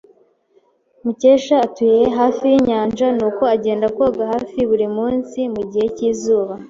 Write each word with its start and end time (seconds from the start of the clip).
Mukesha 1.03 1.55
atuye 1.65 2.03
hafi 2.17 2.43
yinyanja, 2.51 3.07
nuko 3.17 3.43
agenda 3.55 3.85
koga 3.97 4.23
hafi 4.33 4.59
buri 4.69 4.87
munsi 4.97 5.39
mugihe 5.53 5.87
cyizuba. 5.97 6.53